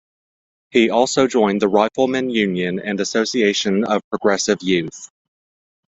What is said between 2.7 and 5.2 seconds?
and "Association of Progressive Youth".